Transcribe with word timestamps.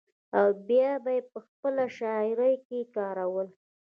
او 0.37 0.47
بيا 0.67 0.91
به 1.03 1.13
پۀ 1.31 1.37
خپله 1.45 1.85
شاعرۍ 1.97 2.53
کښې 2.65 2.79
کارول۔ 2.95 3.47